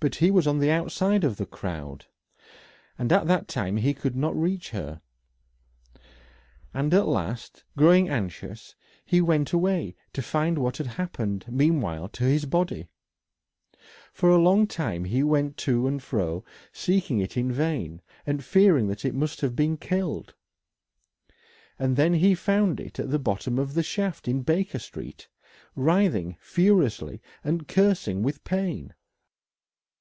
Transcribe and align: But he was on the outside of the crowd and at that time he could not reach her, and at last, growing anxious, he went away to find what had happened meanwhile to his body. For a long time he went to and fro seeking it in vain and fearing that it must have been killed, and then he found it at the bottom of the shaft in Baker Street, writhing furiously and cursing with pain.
But 0.00 0.14
he 0.16 0.30
was 0.30 0.46
on 0.46 0.60
the 0.60 0.70
outside 0.70 1.24
of 1.24 1.38
the 1.38 1.46
crowd 1.46 2.06
and 2.96 3.10
at 3.12 3.26
that 3.26 3.48
time 3.48 3.78
he 3.78 3.92
could 3.92 4.14
not 4.14 4.36
reach 4.40 4.70
her, 4.70 5.00
and 6.72 6.94
at 6.94 7.08
last, 7.08 7.64
growing 7.76 8.08
anxious, 8.08 8.76
he 9.04 9.20
went 9.20 9.52
away 9.52 9.96
to 10.12 10.22
find 10.22 10.56
what 10.56 10.76
had 10.76 10.86
happened 10.86 11.46
meanwhile 11.48 12.08
to 12.10 12.22
his 12.22 12.44
body. 12.44 12.86
For 14.12 14.28
a 14.30 14.38
long 14.38 14.68
time 14.68 15.02
he 15.02 15.24
went 15.24 15.56
to 15.66 15.88
and 15.88 16.00
fro 16.00 16.44
seeking 16.72 17.18
it 17.18 17.36
in 17.36 17.50
vain 17.50 18.00
and 18.24 18.44
fearing 18.44 18.86
that 18.86 19.04
it 19.04 19.16
must 19.16 19.40
have 19.40 19.56
been 19.56 19.76
killed, 19.76 20.32
and 21.76 21.96
then 21.96 22.14
he 22.14 22.36
found 22.36 22.78
it 22.78 23.00
at 23.00 23.10
the 23.10 23.18
bottom 23.18 23.58
of 23.58 23.74
the 23.74 23.82
shaft 23.82 24.28
in 24.28 24.42
Baker 24.42 24.78
Street, 24.78 25.26
writhing 25.74 26.36
furiously 26.38 27.20
and 27.42 27.66
cursing 27.66 28.22
with 28.22 28.44
pain. 28.44 28.94